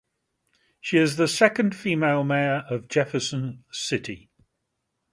[0.79, 4.31] She is the second female mayor of Jefferson City.